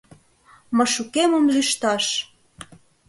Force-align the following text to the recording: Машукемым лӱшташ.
Машукемым 0.77 1.45
лӱшташ. 1.55 2.05